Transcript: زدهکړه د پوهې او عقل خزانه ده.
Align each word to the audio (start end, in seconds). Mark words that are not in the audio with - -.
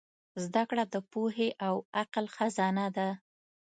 زدهکړه 0.43 0.83
د 0.93 0.95
پوهې 1.11 1.49
او 1.67 1.75
عقل 1.99 2.25
خزانه 2.35 2.85
ده. 2.97 3.09